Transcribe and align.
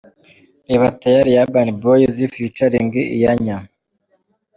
Reba 0.69 0.87
Tayali 0.99 1.31
ya 1.35 1.43
Urban 1.45 1.69
Boyz 1.81 2.15
ft 2.31 2.35
Iyanya. 3.15 3.57